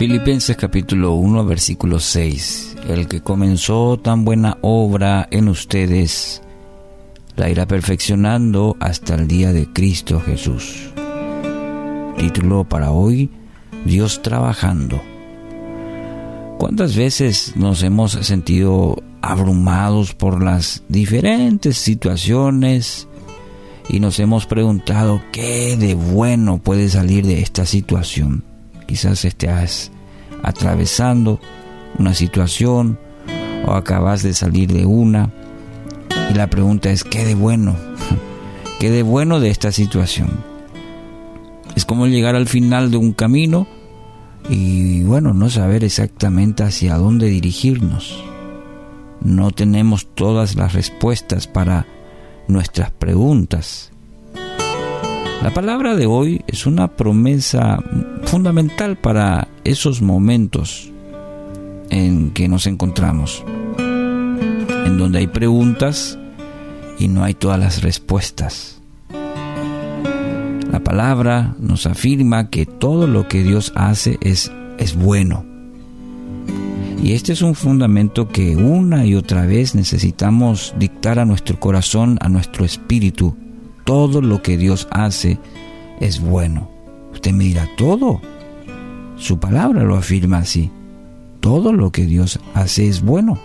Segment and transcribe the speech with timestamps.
[0.00, 2.76] Filipenses capítulo 1 versículo 6.
[2.88, 6.40] El que comenzó tan buena obra en ustedes,
[7.36, 10.88] la irá perfeccionando hasta el día de Cristo Jesús.
[12.16, 13.28] Título para hoy,
[13.84, 15.02] Dios trabajando.
[16.56, 23.06] ¿Cuántas veces nos hemos sentido abrumados por las diferentes situaciones
[23.90, 28.44] y nos hemos preguntado qué de bueno puede salir de esta situación?
[28.90, 29.92] Quizás estés
[30.42, 31.38] atravesando
[31.96, 32.98] una situación
[33.64, 35.30] o acabas de salir de una
[36.28, 37.76] y la pregunta es ¿qué de bueno?
[38.80, 40.42] ¿Qué de bueno de esta situación?
[41.76, 43.68] Es como llegar al final de un camino
[44.48, 48.24] y bueno, no saber exactamente hacia dónde dirigirnos.
[49.22, 51.86] No tenemos todas las respuestas para
[52.48, 53.92] nuestras preguntas
[55.42, 57.82] la palabra de hoy es una promesa
[58.30, 60.92] fundamental para esos momentos
[61.90, 63.44] en que nos encontramos,
[63.76, 66.16] en donde hay preguntas
[66.96, 68.80] y no hay todas las respuestas.
[70.70, 75.44] La palabra nos afirma que todo lo que Dios hace es, es bueno.
[77.02, 82.16] Y este es un fundamento que una y otra vez necesitamos dictar a nuestro corazón,
[82.20, 83.34] a nuestro espíritu,
[83.84, 85.40] todo lo que Dios hace
[85.98, 86.79] es bueno.
[87.12, 88.20] Usted me dirá, todo.
[89.16, 90.70] Su palabra lo afirma así.
[91.40, 93.38] Todo lo que Dios hace es bueno.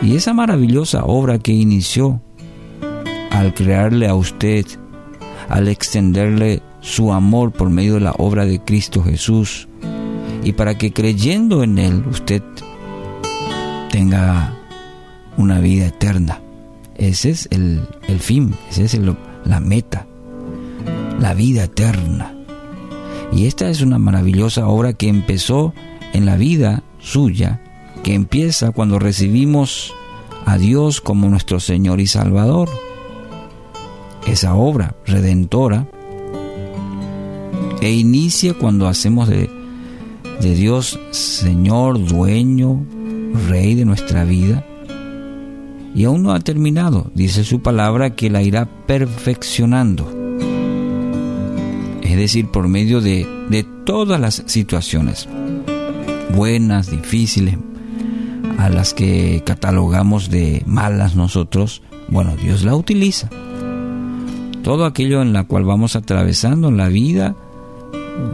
[0.00, 2.20] Y esa maravillosa obra que inició
[3.30, 4.64] al crearle a usted,
[5.48, 9.68] al extenderle su amor por medio de la obra de Cristo Jesús,
[10.44, 12.42] y para que creyendo en Él usted
[13.90, 14.54] tenga
[15.36, 16.40] una vida eterna.
[16.94, 17.86] Ese es el,
[18.18, 18.98] fin, esa es
[19.44, 20.06] la meta,
[21.18, 22.34] la vida eterna.
[23.32, 25.74] Y esta es una maravillosa obra que empezó
[26.12, 27.60] en la vida suya,
[28.02, 29.94] que empieza cuando recibimos
[30.46, 32.68] a Dios como nuestro Señor y Salvador.
[34.26, 35.88] Esa obra redentora
[37.80, 39.50] e inicia cuando hacemos de,
[40.40, 42.84] de Dios Señor, dueño,
[43.48, 44.64] Rey de nuestra vida
[45.94, 47.10] y aún no ha terminado.
[47.14, 50.17] Dice su palabra que la irá perfeccionando.
[52.18, 55.28] Es decir, por medio de, de todas las situaciones,
[56.34, 57.56] buenas, difíciles,
[58.58, 63.30] a las que catalogamos de malas nosotros, bueno, Dios la utiliza.
[64.64, 67.36] Todo aquello en la cual vamos atravesando en la vida,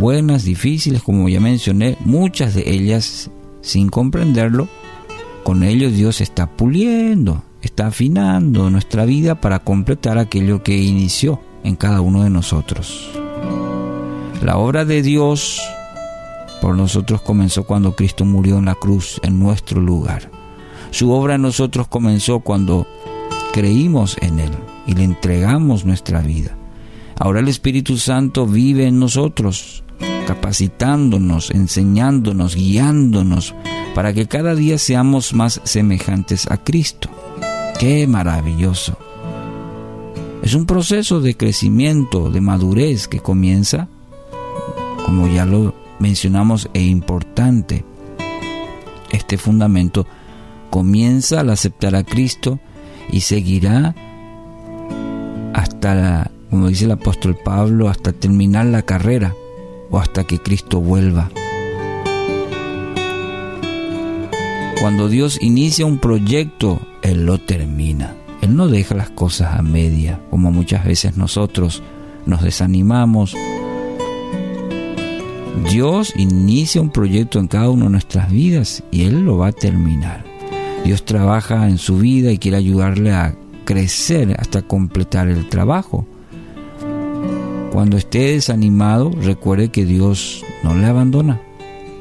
[0.00, 4.68] buenas, difíciles, como ya mencioné, muchas de ellas sin comprenderlo,
[5.44, 11.76] con ello Dios está puliendo, está afinando nuestra vida para completar aquello que inició en
[11.76, 13.25] cada uno de nosotros.
[14.42, 15.60] La obra de Dios
[16.60, 20.30] por nosotros comenzó cuando Cristo murió en la cruz en nuestro lugar.
[20.90, 22.86] Su obra en nosotros comenzó cuando
[23.52, 24.50] creímos en Él
[24.86, 26.56] y le entregamos nuestra vida.
[27.18, 29.82] Ahora el Espíritu Santo vive en nosotros,
[30.26, 33.54] capacitándonos, enseñándonos, guiándonos
[33.94, 37.08] para que cada día seamos más semejantes a Cristo.
[37.78, 38.98] ¡Qué maravilloso!
[40.42, 43.88] Es un proceso de crecimiento, de madurez que comienza,
[45.06, 47.84] como ya lo mencionamos, e importante.
[49.12, 50.04] Este fundamento
[50.68, 52.58] comienza al aceptar a Cristo
[53.10, 53.94] y seguirá
[55.54, 59.32] hasta, como dice el apóstol Pablo, hasta terminar la carrera
[59.90, 61.30] o hasta que Cristo vuelva.
[64.80, 68.14] Cuando Dios inicia un proyecto, Él lo termina.
[68.42, 71.82] Él no deja las cosas a media, como muchas veces nosotros
[72.26, 73.36] nos desanimamos.
[75.64, 79.52] Dios inicia un proyecto en cada una de nuestras vidas y Él lo va a
[79.52, 80.24] terminar.
[80.84, 83.34] Dios trabaja en su vida y quiere ayudarle a
[83.64, 86.06] crecer hasta completar el trabajo.
[87.72, 91.40] Cuando esté desanimado, recuerde que Dios no le abandona.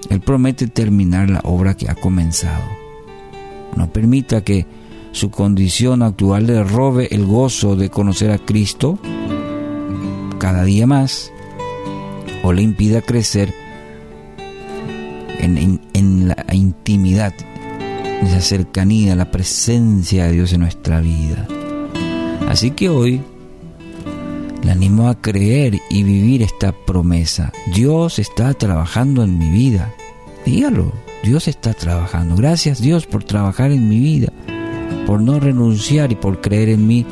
[0.10, 2.64] Él promete terminar la obra que ha comenzado.
[3.76, 4.66] No permita que
[5.12, 9.00] su condición actual le robe el gozo de conocer a Cristo
[10.38, 11.32] cada día más
[12.46, 13.52] o le impida crecer
[15.40, 17.34] en, la intimidad,
[18.22, 21.48] en esa cercanía, la presencia de Dios en nuestra vida.
[22.48, 23.22] Así que hoy
[24.64, 27.52] le animo a creer y vivir esta promesa.
[27.74, 29.96] Dios está trabajando en mi vida.
[30.46, 30.92] Dígalo,
[31.24, 32.36] Dios está trabajando.
[32.36, 34.32] Gracias Dios por trabajar en mi vida,
[35.08, 37.08] por no renunciar y por creer en mí.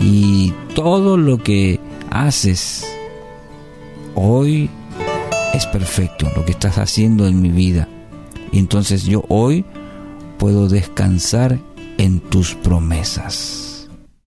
[0.00, 1.78] Y todo lo que
[2.10, 2.84] haces
[4.14, 4.70] hoy
[5.54, 7.88] es perfecto lo que estás haciendo en mi vida.
[8.52, 9.64] Y entonces yo hoy
[10.38, 11.58] puedo descansar
[11.98, 13.71] en tus promesas.